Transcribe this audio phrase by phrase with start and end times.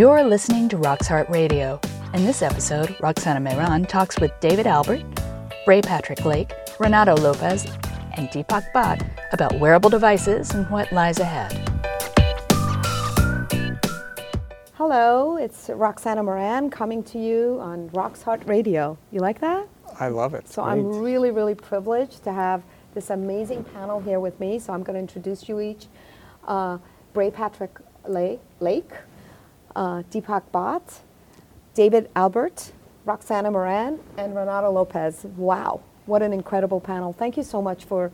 [0.00, 1.78] You're listening to Rock's Heart Radio.
[2.14, 5.04] In this episode, Roxana Mehran talks with David Albert,
[5.66, 7.66] Bray Patrick Lake, Renato Lopes,
[8.14, 11.52] and Deepak Bhatt about wearable devices and what lies ahead.
[14.72, 18.96] Hello, it's Roxana Mehran coming to you on Rock's Heart Radio.
[19.10, 19.68] You like that?
[19.98, 20.48] I love it.
[20.48, 22.62] So I'm really, really privileged to have
[22.94, 24.60] this amazing panel here with me.
[24.60, 25.88] So I'm going to introduce you each.
[26.48, 26.78] Uh,
[27.12, 27.76] Bray Patrick
[28.08, 28.92] Lake, Lake
[29.76, 31.00] uh, Deepak Bhatt,
[31.74, 32.72] David Albert,
[33.04, 35.24] Roxana Mehran, and Renato Lopes.
[35.36, 37.12] Wow, what an incredible panel.
[37.12, 38.10] Thank you so much for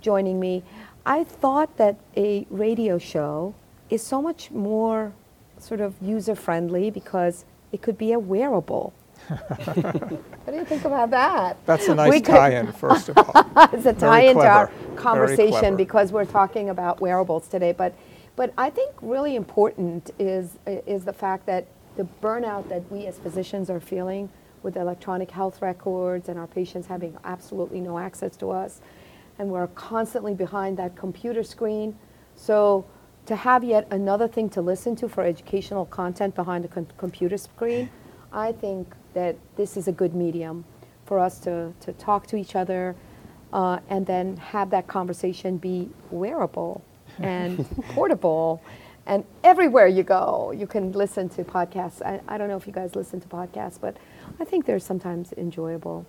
[0.00, 0.62] joining me.
[1.06, 3.54] I thought that a radio show
[3.90, 5.12] is so much more
[5.58, 8.92] sort of user friendly because it could be a wearable.
[9.28, 11.56] what do you think about that?
[11.66, 13.32] That's a nice tie-in, first of all.
[13.72, 17.72] it's a tie-in to our conversation because we're talking about wearables today.
[17.72, 17.94] But,
[18.36, 21.66] but I think really important is is the fact that
[21.96, 24.28] the burnout that we as physicians are feeling
[24.62, 28.80] with electronic health records and our patients having absolutely no access to us,
[29.38, 31.96] and we're constantly behind that computer screen.
[32.34, 32.84] So
[33.26, 37.36] to have yet another thing to listen to for educational content behind a com- computer
[37.36, 37.90] screen,
[38.32, 40.64] I think that this is a good medium
[41.06, 42.96] for us to, to talk to each other
[43.52, 46.82] uh, and then have that conversation be wearable
[47.18, 48.62] and portable.
[49.06, 52.00] And everywhere you go, you can listen to podcasts.
[52.00, 53.96] I, I don't know if you guys listen to podcasts, but
[54.40, 56.06] I think they're sometimes enjoyable.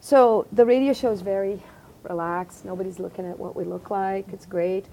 [0.00, 1.62] So the radio show is very
[2.02, 2.64] relaxed.
[2.64, 4.26] Nobody's looking at what we look like.
[4.32, 4.86] It's great.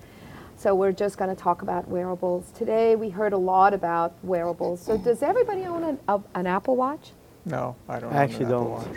[0.57, 2.51] So we're just going to talk about wearables.
[2.51, 4.81] Today we heard a lot about wearables.
[4.81, 7.11] So does everybody own an, a, an Apple Watch?
[7.45, 8.13] No, I don't.
[8.13, 8.69] I actually don't.
[8.69, 8.87] Watch.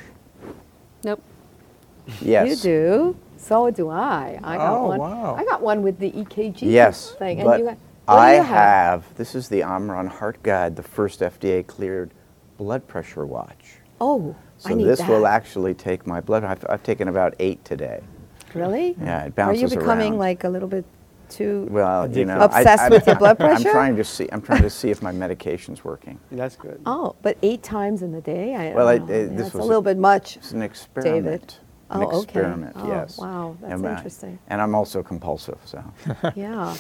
[1.05, 1.23] Nope.
[2.21, 2.49] Yes.
[2.49, 3.17] You do.
[3.37, 4.39] So do I.
[4.43, 4.99] I got Oh, one.
[4.99, 5.35] wow.
[5.39, 7.43] I got one with the EKG Yes, thing.
[7.43, 7.79] but and you got,
[8.09, 9.05] I you have.
[9.17, 12.11] This is the Omron Heart Guide, the first FDA cleared
[12.57, 13.77] blood pressure watch.
[14.01, 15.09] Oh, So I need this that.
[15.09, 16.43] will actually take my blood.
[16.45, 18.01] I've, I've taken about eight today.
[18.55, 18.97] Really?
[19.01, 19.71] Yeah, it bounces around.
[19.71, 20.19] Are you becoming around.
[20.19, 20.85] like a little bit
[21.29, 21.69] too?
[21.71, 23.53] Well, you know, Obsessed I, with your blood pressure?
[23.57, 23.73] I'm pressure?
[23.73, 24.29] trying to see.
[24.33, 26.19] I'm trying to see if my medication's working.
[26.33, 26.81] That's good.
[26.87, 28.55] Oh, but eight times in the day?
[28.57, 29.15] I Well, don't I- know.
[29.15, 30.37] uh, Yeah, this it's a was a- little bit much.
[30.39, 31.61] It's an experiment.
[31.91, 32.19] An Oh, okay.
[32.23, 33.19] experiment, Oh, yes.
[33.19, 34.39] wow, that's And, interesting.
[34.49, 35.83] And I'm also compulsive, so.
[36.35, 36.77] yeah.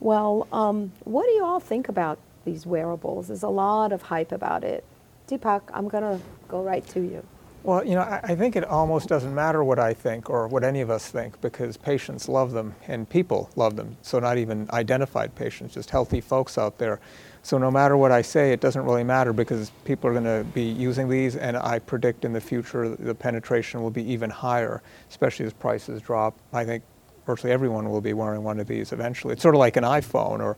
[0.00, 3.28] Well, um, what do you all think about these wearables?
[3.28, 4.82] There's a lot of hype about it.
[5.28, 7.24] Deepak, I'm going to go right to you.
[7.62, 10.64] Well, you know, I, I think it almost doesn't matter what I think or what
[10.64, 13.98] any of us think because patients love them and people love them.
[14.02, 16.98] So not even identified patients, just healthy folks out there.
[17.42, 20.44] So no matter what I say, it doesn't really matter because people are going to
[20.52, 24.82] be using these, and I predict in the future the penetration will be even higher,
[25.08, 26.38] especially as prices drop.
[26.52, 26.84] I think
[27.26, 29.32] virtually everyone will be wearing one of these eventually.
[29.32, 30.56] It's sort of like an iPhone or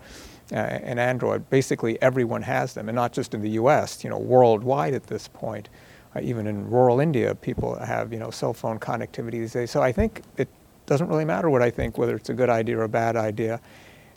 [0.52, 1.48] uh, an Android.
[1.50, 4.02] Basically, everyone has them, and not just in the U.S.
[4.02, 5.68] You know, worldwide at this point.
[6.14, 9.70] Uh, even in rural India, people have you know cell phone connectivity these days.
[9.70, 10.48] So I think it
[10.86, 13.60] doesn't really matter what I think, whether it's a good idea or a bad idea.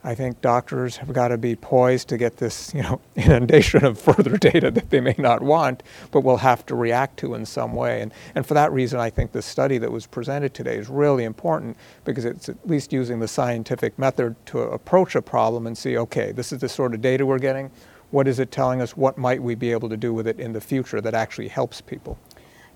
[0.05, 3.99] I think doctors have got to be poised to get this, you know, inundation of
[3.99, 7.73] further data that they may not want, but will have to react to in some
[7.73, 8.03] way.
[8.03, 11.23] And, and for that reason, I think the study that was presented today is really
[11.23, 15.97] important because it's at least using the scientific method to approach a problem and see,
[15.97, 17.71] okay, this is the sort of data we're getting.
[18.11, 18.95] What is it telling us?
[18.95, 21.81] What might we be able to do with it in the future that actually helps
[21.81, 22.19] people?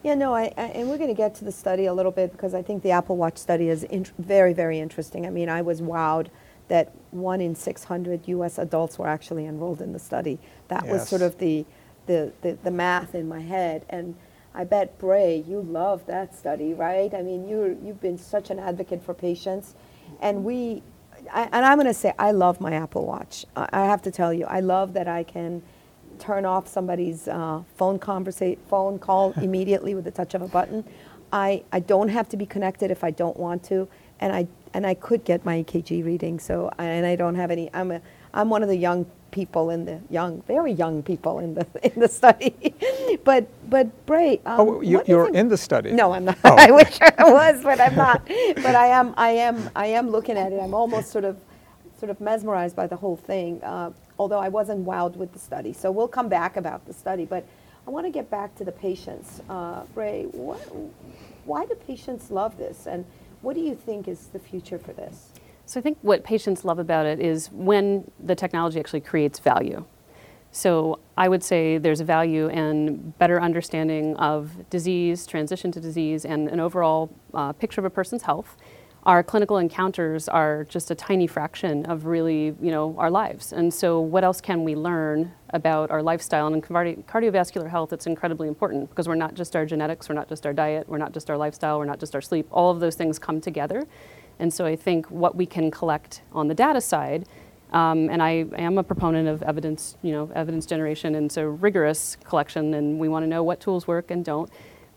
[0.02, 2.32] Yeah, no, I, I, and we're going to get to the study a little bit
[2.32, 5.28] because I think the Apple Watch study is int- very, very interesting.
[5.28, 6.30] I mean, I was wowed
[6.70, 8.60] that one in 600 U.S.
[8.60, 10.40] adults were actually enrolled in the study.
[10.70, 11.66] That was sort of the,
[12.08, 13.86] the, the, the math in my head.
[13.90, 14.16] And
[14.56, 17.14] I bet, Bray, you love that study, right?
[17.14, 19.76] I mean, you you've been such an advocate for patients.
[20.22, 20.84] And we,
[21.34, 23.46] I, and I'm going to say, I love my Apple Watch.
[23.56, 25.64] I, I have to tell you, I love that I can
[26.20, 30.86] turn off somebody's uh, phone conversa- phone call immediately with the touch of a button.
[31.34, 33.88] I, I don't have to be connected if I don't want to,
[34.20, 36.40] and I and I could get my EKG reading.
[36.40, 37.70] So and I don't have any.
[37.74, 38.02] I'm a
[38.34, 42.00] I'm one of the young people in the young, very young people in the in
[42.02, 42.56] the study.
[43.26, 45.92] but but Bray, um, Oh, you, what do you you're in the study.
[45.94, 46.38] no, I'm not.
[46.46, 46.56] Oh.
[46.60, 48.26] I wish I was, but I'm not.
[48.28, 49.14] But I am.
[49.18, 49.70] I am.
[49.76, 50.60] I am looking at it.
[50.62, 51.38] I'm almost sort of,
[52.00, 53.62] sort of mesmerized by the whole thing.
[53.64, 55.74] Uh, although I wasn't wowed with the study.
[55.74, 57.26] So we'll come back about the study.
[57.26, 57.46] But
[57.88, 59.42] I want to get back to the patients.
[59.50, 60.60] Uh, Bray, what,
[61.46, 63.06] why do patients love this, and
[63.42, 65.30] what do you think is the future for this?
[65.66, 69.86] So I think what patients love about it is when the technology actually creates value.
[70.52, 76.26] So I would say there's a value in better understanding of disease, transition to disease,
[76.26, 78.58] and an overall uh, picture of a person's health.
[79.04, 83.54] Our clinical encounters are just a tiny fraction of really, you know, our lives.
[83.54, 86.48] And so what else can we learn about our lifestyle?
[86.48, 90.16] And in cardi- cardiovascular health, it's incredibly important because we're not just our genetics, we're
[90.16, 92.48] not just our diet, we're not just our lifestyle, we're not just our sleep.
[92.52, 93.88] All of those things come together.
[94.40, 97.26] And so I think what we can collect on the data side
[97.72, 102.18] um, and I am a proponent of evidence, you know, evidence generation, and so rigorous
[102.24, 104.50] collection, and we want to know what tools work and don't.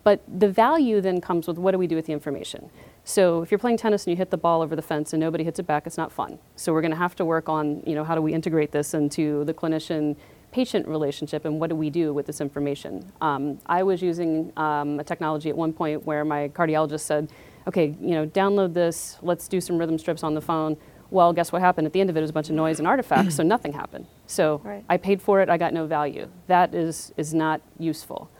[0.04, 2.70] But the value then comes with what do we do with the information?
[3.04, 5.42] So if you're playing tennis and you hit the ball over the fence and nobody
[5.42, 6.38] hits it back, it's not fun.
[6.56, 8.94] So we're going to have to work on, you know, how do we integrate this
[8.94, 10.16] into the clinician
[10.52, 13.10] patient relationship and what do we do with this information?
[13.20, 17.30] Um, I was using um, a technology at one point where my cardiologist said,
[17.66, 20.76] okay, you know, download this, let's do some rhythm strips on the phone.
[21.10, 21.86] Well, guess what happened?
[21.86, 23.72] At the end of it, it was a bunch of noise and artifacts, so nothing
[23.72, 24.06] happened.
[24.26, 24.84] So right.
[24.88, 26.28] I paid for it, I got no value.
[26.46, 28.30] That is, is not useful.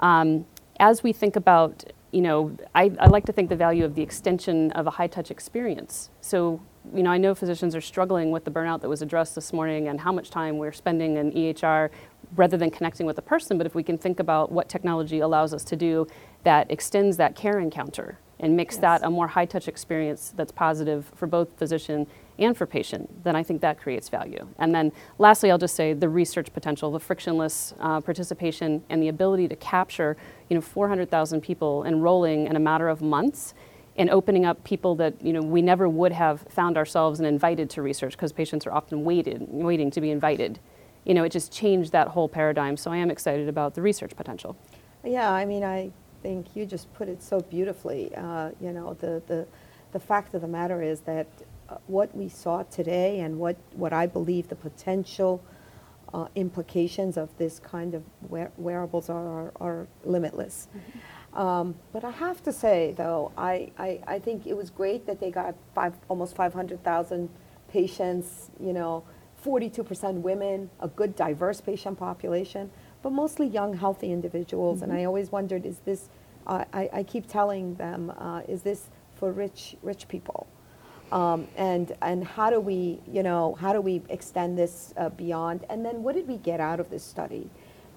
[0.00, 0.46] Um,
[0.78, 1.84] as we think about
[2.16, 5.06] you know, I, I, like to think the value of the extension of a high
[5.06, 6.08] touch experience.
[6.22, 6.62] So,
[6.94, 9.88] you know, I know physicians are struggling with the burnout that was addressed this morning
[9.88, 11.90] and how much time we're spending in EHR
[12.34, 13.58] rather than connecting with a person.
[13.58, 16.06] But if we can think about what technology allows us to do
[16.42, 18.80] that extends that care encounter and makes yes.
[18.80, 22.06] that a more high touch experience that's positive for both physician
[22.38, 24.48] and for patient, then I think that creates value.
[24.58, 29.08] And then lastly, I'll just say the research potential, the frictionless uh, participation, and the
[29.08, 30.16] ability to capture
[30.48, 33.54] you know, 400,000 people enrolling in a matter of months
[33.96, 37.70] and opening up people that you know, we never would have found ourselves and invited
[37.70, 40.58] to research because patients are often waited, waiting to be invited.
[41.04, 42.76] You know, it just changed that whole paradigm.
[42.76, 44.56] So I am excited about the research potential.
[45.04, 45.90] Yeah, I mean, I
[46.22, 48.14] think you just put it so beautifully.
[48.14, 49.46] Uh, you know, the, the,
[49.92, 51.26] the fact of the matter is that
[51.86, 55.42] what we saw today and what, what I believe the potential
[56.14, 60.68] uh, implications of this kind of wear- wearables are, are, are limitless.
[60.70, 61.38] Mm-hmm.
[61.38, 65.20] Um, but I have to say, though, I, I, I, think it was great that
[65.20, 67.28] they got five, almost 500,000
[67.68, 69.04] patients, you know,
[69.44, 72.70] 42% women, a good diverse patient population,
[73.02, 74.80] but mostly young, healthy individuals.
[74.80, 74.90] Mm-hmm.
[74.90, 76.08] And I always wondered, is this,
[76.46, 80.46] uh, I, I keep telling them, uh, is this for rich, rich people?
[81.12, 85.64] Um, and and how do we you know how do we extend this uh, beyond?
[85.70, 87.48] And then what did we get out of this study?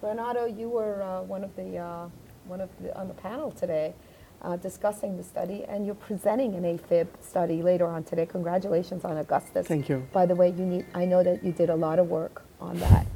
[0.02, 2.08] Renato, you were uh, one of the uh,
[2.46, 3.94] one of the, on the panel today.
[4.42, 8.24] Uh, discussing the study, and you're presenting an AFib study later on today.
[8.24, 9.66] Congratulations on Augustus.
[9.66, 10.08] Thank you.
[10.14, 10.86] By the way, you need.
[10.94, 13.06] I know that you did a lot of work on that.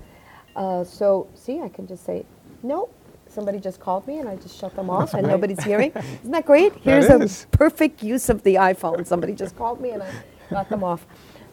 [0.55, 2.27] Uh, so, see, I can just say,
[2.63, 2.95] nope,
[3.35, 5.93] somebody just called me and I just shut them off and nobody's hearing.
[5.95, 6.75] Isn't that great?
[6.77, 9.07] Here's that a perfect use of the iPhone.
[9.07, 10.13] Somebody just called me and I
[10.51, 11.07] got them off.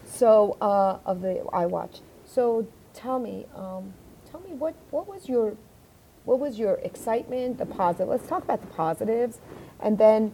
[0.06, 2.02] So uh, of the iWatch.
[2.26, 3.94] So tell me, um,
[4.30, 5.56] tell me what what was your
[6.26, 8.10] what was your excitement, the positive?
[8.10, 9.40] Let's talk about the positives,
[9.80, 10.32] and then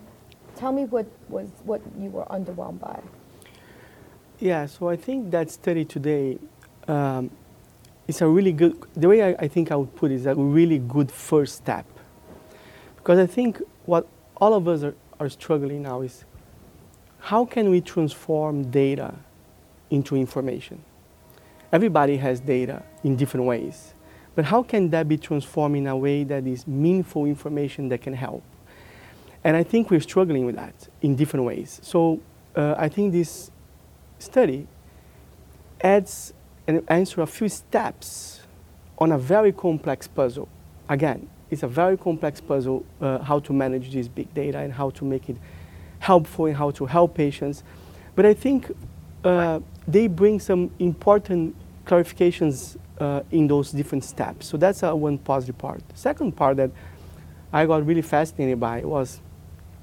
[0.56, 3.02] tell me what was what you were underwhelmed by.
[4.40, 6.38] Yeah, so I think that study today
[6.88, 7.32] um,
[8.08, 10.36] it's a really good, the way I, I think I would put it is a
[10.36, 11.86] really good first step.
[12.96, 14.08] Because I think what
[14.38, 16.24] all of us are, are struggling now is
[17.20, 19.14] how can we transform data
[19.90, 20.84] into information?
[21.72, 23.94] Everybody has data in different ways,
[24.36, 28.14] but how can that be transformed in a way that is meaningful information that can
[28.14, 28.44] help?
[29.44, 31.80] And I think we're struggling with that in different ways.
[31.84, 32.22] So
[32.56, 33.52] uh, I think this
[34.20, 34.68] study
[35.82, 36.34] adds
[36.68, 38.42] and answer a few steps
[38.98, 40.50] on a very complex puzzle.
[40.90, 44.90] Again, it's a very complex puzzle uh, how to manage this big data and how
[44.92, 45.38] to make it
[46.00, 47.64] helpful and how to help patients.
[48.16, 48.72] But I think
[49.24, 54.48] uh, they bring some important clarifications uh, in those different steps.
[54.48, 55.82] So that's uh, one positive part.
[55.94, 56.72] Second part that
[57.54, 59.22] I got really fascinated by was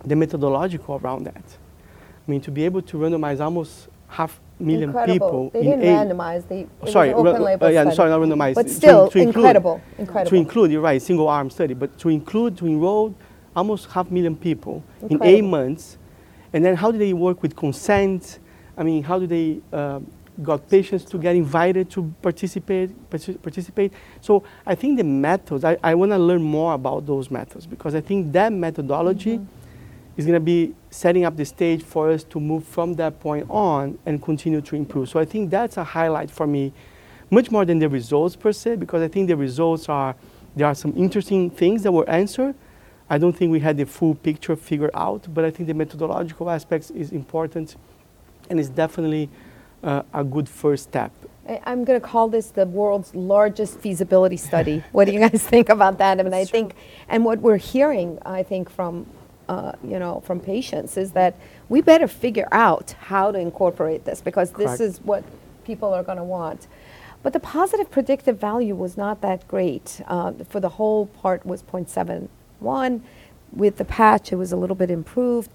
[0.04, 1.44] the methodological around that.
[2.26, 5.14] I mean, to be able to randomize almost half million incredible.
[5.14, 5.50] people.
[5.50, 6.48] They didn't randomize.
[6.48, 7.96] They, sorry, open label uh, yeah, study.
[7.96, 8.54] sorry, not randomized.
[8.54, 10.30] But still, to, to include, incredible, incredible.
[10.30, 13.14] To include, you're right, single arm study, but to include, to enroll
[13.54, 15.26] almost half million people incredible.
[15.26, 15.98] in eight months,
[16.52, 18.38] and then how do they work with consent?
[18.76, 20.00] I mean, how do they uh,
[20.42, 22.90] got patients to get invited to participate?
[23.10, 23.92] Participate.
[24.20, 25.64] So I think the methods.
[25.64, 29.38] I, I want to learn more about those methods because I think that methodology.
[29.38, 29.60] Mm-hmm
[30.16, 33.46] is going to be setting up the stage for us to move from that point
[33.50, 35.08] on and continue to improve.
[35.08, 36.72] So I think that's a highlight for me,
[37.30, 40.14] much more than the results per se, because I think the results are,
[40.54, 42.54] there are some interesting things that were answered.
[43.10, 46.48] I don't think we had the full picture figured out, but I think the methodological
[46.48, 47.76] aspects is important
[48.48, 49.28] and it's definitely
[49.82, 51.12] uh, a good first step.
[51.66, 54.82] I'm going to call this the world's largest feasibility study.
[54.92, 56.18] what do you guys think about that?
[56.18, 56.74] I mean, I think,
[57.08, 59.06] and what we're hearing, I think, from
[59.48, 61.36] uh, you know, from patients is that
[61.68, 64.78] we better figure out how to incorporate this because Correct.
[64.78, 65.24] this is what
[65.64, 66.66] people are going to want.
[67.22, 70.00] But the positive predictive value was not that great.
[70.06, 73.00] Uh, for the whole part was 0.71.
[73.52, 75.50] With the patch, it was a little bit improved.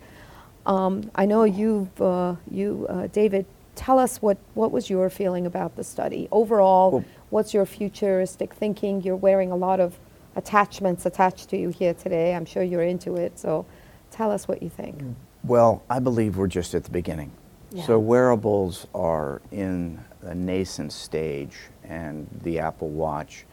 [0.65, 5.45] Um, I know you've, uh, you, uh, David, tell us what, what was your feeling
[5.45, 6.27] about the study?
[6.31, 9.01] Overall, Well- what's your futuristic thinking?
[9.03, 9.99] You're wearing a lot of
[10.35, 12.33] attachments attached to you here today.
[12.33, 13.37] I'm sure you're into it.
[13.37, 13.65] So
[14.11, 15.01] tell us what you think.
[15.43, 17.31] Well, I believe we're just at the beginning.
[17.71, 17.85] Yeah.
[17.85, 23.45] So wearables are in a nascent stage, and the Apple Watch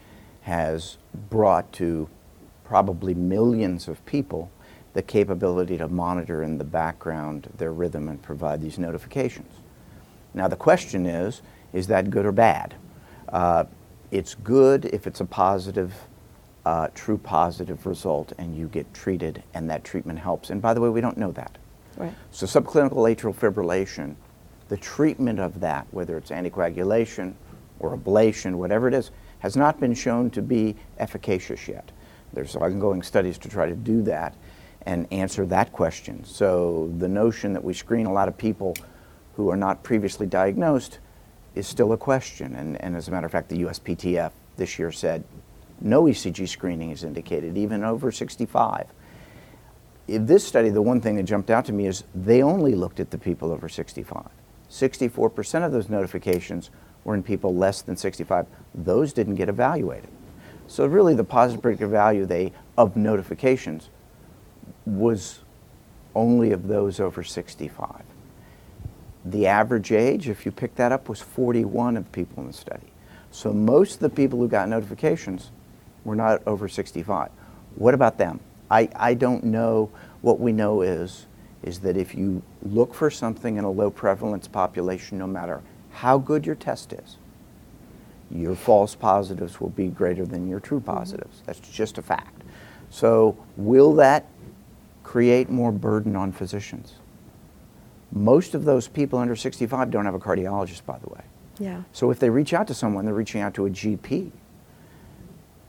[0.42, 0.98] has
[1.28, 2.08] brought to
[2.64, 4.50] probably millions of people
[4.94, 9.52] the capability to monitor in the background their rhythm and provide these notifications.
[10.32, 12.75] Now, the question is is that good or bad?
[13.28, 13.64] Uh,
[14.10, 15.92] it's good if it's a positive,
[16.66, 20.50] uh, true positive result and you get treated and that treatment helps.
[20.50, 21.56] And by the way, we don't know that.
[21.96, 22.12] Right.
[22.32, 24.16] So, subclinical atrial fibrillation,
[24.68, 27.35] the treatment of that, whether it's anticoagulation
[27.78, 31.92] or ablation, whatever it is, has not been shown to be efficacious yet.
[32.32, 34.35] There's ongoing studies to try to do that
[34.87, 36.25] and answer that question.
[36.25, 38.75] So, the notion that we screen a lot of people
[39.37, 40.99] who are not previously diagnosed
[41.54, 42.56] is still a question.
[42.56, 45.23] And, and as a matter of fact, the USPSTF this year said
[45.80, 48.87] no ECG screening is indicated, even over 65
[50.09, 53.00] in this study, the one thing that jumped out to me is they only looked
[53.00, 54.28] at the people over 65.
[54.71, 56.71] 64% of those notifications
[57.04, 58.47] were in people less than 65.
[58.75, 60.11] Those didn't get evaluated.
[60.68, 63.88] So really the positive predictive value they of notifications
[64.85, 65.40] was
[66.14, 68.02] only of those over 65.
[69.25, 72.92] The average age, if you pick that up, was 41 of people in the study.
[73.30, 75.50] So most of the people who got notifications
[76.06, 77.30] were not over 65.
[77.75, 78.40] What about them?
[78.70, 79.90] I, I don't know.
[80.22, 81.26] What we know is,
[81.62, 86.18] is that if you look for something in a low prevalence population, no matter how
[86.18, 87.16] good your test is,
[88.30, 90.96] your false positives will be greater than your true mm-hmm.
[90.96, 91.42] positives.
[91.44, 92.42] That's just a fact.
[92.90, 94.26] So, will that
[95.02, 96.94] create more burden on physicians?
[98.12, 101.20] Most of those people under 65 don't have a cardiologist, by the way.
[101.58, 101.82] Yeah.
[101.92, 104.30] So if they reach out to someone, they're reaching out to a GP.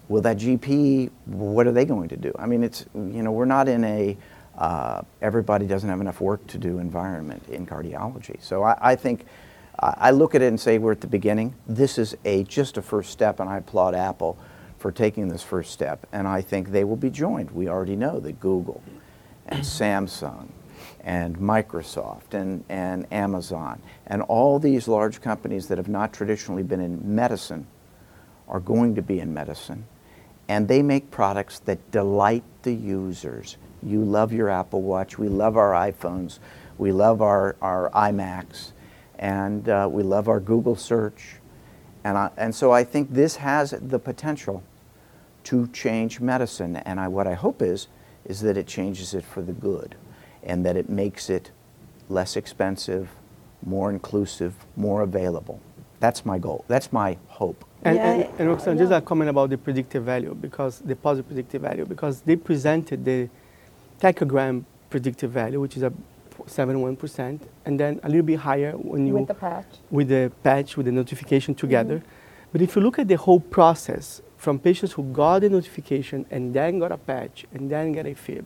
[0.10, 2.32] Will that GP, what are they going to do?
[2.40, 4.18] I mean, it's, you know, we're not in a
[4.58, 8.42] uh, everybody doesn't have enough work to do environment in cardiology.
[8.42, 9.26] So I, I think,
[9.80, 11.54] I I look at it and say we're at the beginning.
[11.68, 14.38] This is a, just a first step, and I applaud Apple
[14.80, 16.08] for taking this first step.
[16.12, 17.52] And I think they will be joined.
[17.52, 18.82] We already know that Google
[19.48, 20.50] and Samsung
[21.02, 26.82] and Microsoft and, and Amazon and all these large companies that have not traditionally been
[26.82, 27.68] in medicine
[28.48, 29.86] are going to be in medicine.
[30.48, 33.58] And they make products that delight the users.
[33.84, 36.40] You love your Apple Watch, we love our iPhones,
[36.78, 38.72] we love our, our iMacs,
[39.20, 41.36] and uh, we love our Google search.
[42.04, 44.64] And, I, and so I think this has the potential
[45.46, 46.78] to change medicine.
[46.78, 47.88] And I, what I hope is,
[48.26, 49.96] is that it changes it for the good
[50.44, 51.52] and that it makes it
[52.10, 53.10] less expensive,
[53.66, 55.62] more inclusive, more available.
[56.00, 56.64] That's my goal.
[56.68, 57.66] That's my hope.
[57.84, 58.98] And, Yeah, and, and Roxanne, just yeah.
[58.98, 63.30] a comment about the predictive value, because the positive predictive value, because they presented the
[64.00, 65.92] tachogram predictive value, which is a
[66.46, 69.66] 71%, and then a little bit higher when you With the patch.
[69.90, 71.98] with the patch, with the notification together.
[71.98, 72.52] Mm-hmm.
[72.52, 76.54] But if you look at the whole process, from patients who got the notification and
[76.54, 78.46] then got a patch and then get a fib,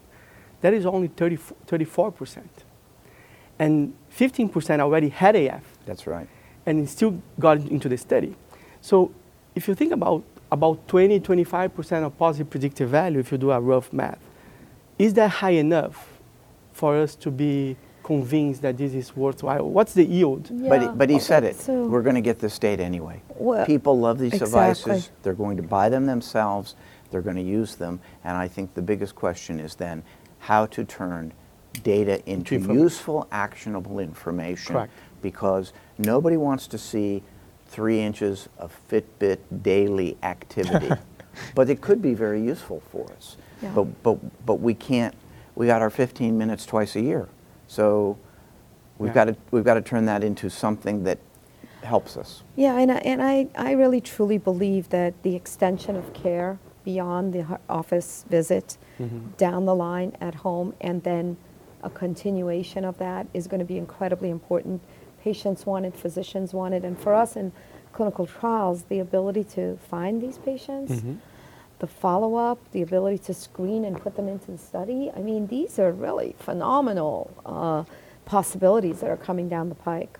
[0.62, 2.43] that is only 30, 34%.
[3.60, 6.27] And 15% already had AF That's right.
[6.65, 8.36] And it still got into the study.
[8.82, 9.12] So
[9.56, 13.60] if you think about about 20, 25% of positive predictive value, if you do a
[13.60, 14.20] rough math,
[15.00, 16.20] is that high enough
[16.74, 19.70] for us to be convinced that this is worthwhile?
[19.70, 20.50] What's the yield?
[20.68, 21.56] But, he, but he okay, said it.
[21.56, 23.22] so- We're going to get this data anyway.
[23.30, 24.50] Well, People love these exactly.
[24.94, 25.12] devices.
[25.24, 26.75] They're going to buy them themselves.
[27.12, 28.01] They're going to use them.
[28.25, 30.03] And I think the biggest question is then
[30.39, 31.32] how to turn
[31.83, 32.83] data into information.
[32.83, 34.73] useful, actionable information.
[34.73, 34.93] Correct.
[35.21, 37.23] Because nobody wants to see
[37.67, 40.91] three inches of Fitbit daily activity.
[41.55, 43.37] but it could be very useful for us.
[43.61, 43.71] Yeah.
[43.73, 45.15] But, but, but we can't,
[45.55, 47.29] we got our 15 minutes twice a year.
[47.67, 48.17] So
[48.97, 49.13] we've Yeah.
[49.13, 51.19] got to we've got to turn that into something that
[51.83, 52.43] helps us.
[52.55, 57.33] Yeah, and I, and I, I really truly believe that the extension of care beyond
[57.33, 59.29] the office visit, mm-hmm.
[59.37, 61.37] down the line at home, and then
[61.83, 64.81] a continuation of that is going to be incredibly important.
[65.21, 67.51] Patients want it, physicians want it, and for us in
[67.93, 71.03] clinical trials, the ability to find these patients,
[71.79, 75.11] the follow-up, the ability to screen and put them into the study.
[75.15, 77.83] I mean, these are really phenomenal uh,
[78.25, 80.19] possibilities that are coming down the pike.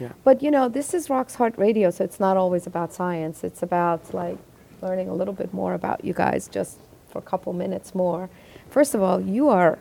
[0.00, 0.12] Yeah.
[0.24, 3.44] But you know, this is Rock's Heart Radio, so it's not always about science.
[3.44, 4.36] It's about like
[4.82, 8.28] learning a little bit more about you guys just for a couple minutes more.
[8.68, 9.78] First of all, you are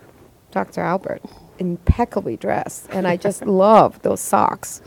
[0.55, 0.81] Dr.
[0.81, 1.21] Albert,
[1.59, 4.81] impeccably dressed, and I just love those socks.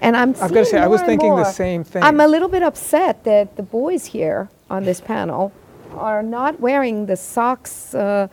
[0.00, 2.02] And I'm I've gotta say, I was more thinking the same thing.
[2.02, 5.52] I'm a little bit upset that the boys here on this panel
[5.94, 8.28] are not wearing the socks, uh,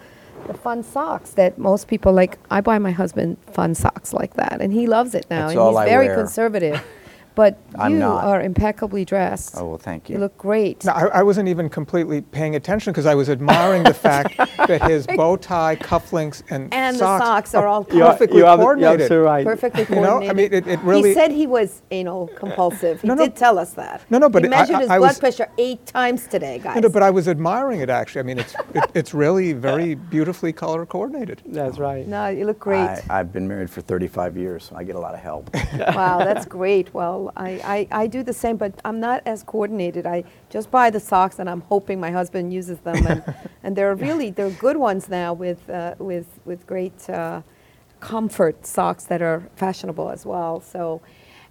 [0.45, 2.37] the fun socks that most people like.
[2.51, 5.47] I buy my husband fun socks like that, and he loves it now.
[5.47, 6.15] That's and all he's I very wear.
[6.15, 6.85] conservative.
[7.37, 8.23] But I'm you not.
[8.25, 9.53] are impeccably dressed.
[9.57, 10.15] Oh, well, thank you.
[10.15, 10.83] You look great.
[10.85, 14.81] No, I, I wasn't even completely paying attention because I was admiring the fact that
[14.89, 18.45] his bow tie, cufflinks, and, and the socks, socks are all You are- perfectly you
[18.47, 19.11] are- you're coordinated.
[19.11, 19.45] right.
[19.45, 23.01] perfectly You know, I mean, it- it really- He said he was anal compulsive.
[23.01, 23.23] He No, no.
[23.25, 24.01] did tell us that.
[24.09, 26.57] No, no, but he I- measured I- his I blood was- pressure eight times today,
[26.57, 26.73] guys.
[26.73, 28.21] No, no, but I was admiring it actually.
[28.21, 31.43] I mean, it's it, it's really very beautifully color coordinated.
[31.45, 32.07] That's right.
[32.07, 32.79] no, you look great.
[32.79, 35.53] I, I've been married for 35 years, so I get a lot of help.
[35.93, 36.91] wow, that's great.
[36.95, 40.05] Well, I, I, I do the same, but I'm not as coordinated.
[40.05, 43.05] I just buy the socks, and I'm hoping my husband uses them.
[43.05, 47.41] And, and they're really they're good ones now with uh, with with great uh,
[47.99, 50.61] comfort socks that are fashionable as well.
[50.61, 51.01] So,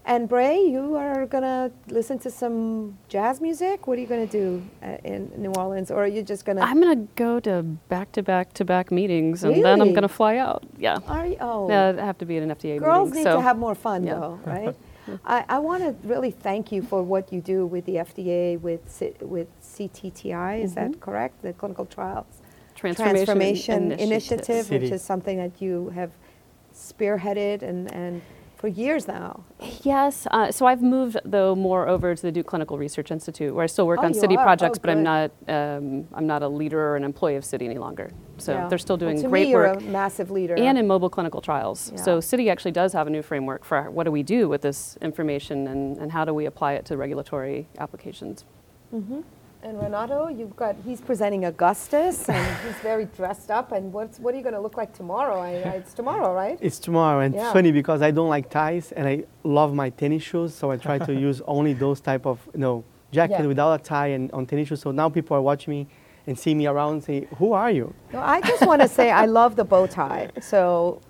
[0.04, 3.86] and Bray, you are gonna listen to some jazz music.
[3.86, 6.60] What are you gonna do uh, in New Orleans, or are you just gonna?
[6.60, 10.36] I'm gonna go to back to back to back meetings, and then I'm gonna fly
[10.36, 10.64] out.
[10.78, 10.98] Yeah.
[11.06, 11.68] Are you, oh.
[11.68, 12.84] Yeah, I have to be at an FDA Girls meeting.
[12.84, 14.14] Girls need so to have more fun, yeah.
[14.14, 14.76] though, right?
[15.24, 18.80] I, I want to really thank you for what you do with the FDA, with
[18.90, 20.62] C- with CTTI.
[20.62, 21.00] Is that mm-hmm.
[21.00, 21.42] correct?
[21.42, 22.42] The clinical trials
[22.74, 24.48] Transformation, Transformation Initiative.
[24.48, 26.10] Initiative, which is something that you have
[26.74, 28.22] spearheaded and, and
[28.56, 29.44] for years now.
[29.82, 30.26] Yes.
[30.30, 33.66] Uh, so I've moved though more over to the Duke Clinical Research Institute, where I
[33.66, 34.42] still work Oh, on city are?
[34.42, 37.66] projects, Oh, but I'm not um, I'm not a leader or an employee of CTTI
[37.66, 38.10] any longer.
[38.38, 38.68] So Yeah.
[38.68, 39.80] they're still Well, doing to great me, work.
[39.80, 40.54] a massive leader.
[40.56, 41.90] and in mobile clinical trials.
[41.94, 42.00] Yeah.
[42.02, 44.96] So CTTI actually does have a new framework for what do we do with this
[45.02, 48.44] information and, and how do we apply it to regulatory applications.
[49.66, 53.72] And Renato, you've got, he's presenting Augustus and he's very dressed up.
[53.72, 55.40] And what's, what are you going to look like tomorrow?
[55.40, 56.56] I, I, it's tomorrow, right?
[56.60, 57.46] It's tomorrow, and Yeah.
[57.46, 60.76] it's funny because I don't like ties, and I love my tennis shoes, so I
[60.76, 63.46] try to use only those type of you know jacket Yeah.
[63.46, 64.82] without a tie and on tennis shoes.
[64.82, 65.88] So now people are watching me
[66.28, 69.10] and see me around and say, "Who are you?" No, I just want to say
[69.10, 70.30] I love the bow tie.
[70.40, 71.00] So,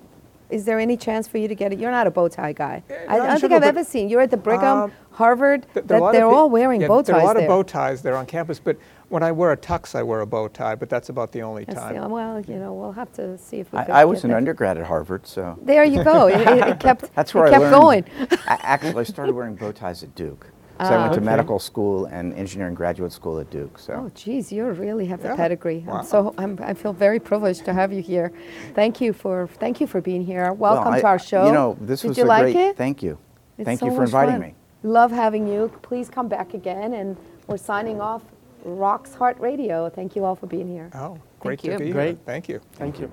[0.49, 1.79] is there any chance for you to get it?
[1.79, 2.83] You're not a bow tie guy.
[3.07, 4.09] I, not I don't think I've ever seen.
[4.09, 5.65] You're at the Brigham, Um, Harvard.
[5.73, 7.25] Th- that a lot of they're peo- all wearing yeah, bow ties There are a
[7.25, 7.43] lot there.
[7.43, 8.77] of bow ties there on campus, but
[9.09, 11.63] when I wear a tux, I wear a bow tie, but that's about the only
[11.65, 11.95] That's time.
[12.01, 13.79] the- well, you know, we'll have to see if we.
[13.79, 14.37] could I, I get was an that.
[14.37, 16.27] undergrad at Harvard, so There you go.
[16.27, 17.11] It, it- it kept.
[17.15, 17.73] that's where it I kept learned.
[17.73, 18.05] going.
[18.47, 20.47] I actually started wearing bow ties at Duke.
[20.79, 21.25] So I Ah, went to okay.
[21.25, 23.79] medical school and engineering graduate school at Duke.
[23.79, 25.35] So Oh, geez, you really have the Yeah.
[25.35, 25.83] pedigree.
[25.87, 25.95] Wow.
[25.99, 28.31] I'm so I'm, I feel very privileged to have you here.
[28.75, 30.53] Thank you for thank you for being here.
[30.53, 31.47] Welcome Well, I- to our show.
[31.47, 32.55] You know, this Did was you a like great.
[32.55, 32.77] it?
[32.77, 33.17] Thank you.
[33.57, 34.41] It's thank so you for inviting fun.
[34.41, 34.55] me.
[34.83, 35.71] Love having you.
[35.81, 38.21] Please come back again, and we're signing off.
[38.63, 39.89] Rocks Heart Radio.
[39.89, 40.89] Thank you all for being here.
[40.93, 41.71] Oh, great you.
[41.71, 42.07] to be Great.
[42.17, 42.17] here.
[42.25, 42.59] Thank you.
[42.73, 43.09] Thank you.